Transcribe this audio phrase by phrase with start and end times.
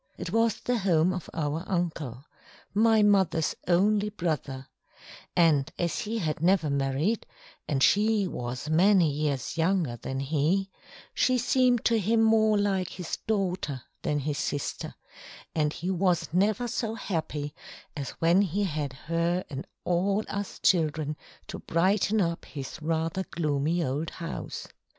[0.17, 2.25] It was the home of our uncle
[2.73, 4.67] my mother's only brother
[5.35, 7.27] and as he had never married,
[7.67, 10.71] and she was many years younger than he,
[11.13, 14.95] she seemed to him more like his daughter than his sister,
[15.53, 17.53] and he was never so happy
[17.95, 21.15] as when he had her and all us children
[21.45, 24.67] to brighten up his rather gloomy old house.